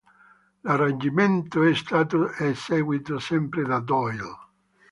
[0.63, 4.35] L'arrangimento è stato eseguito sempre da Doyle.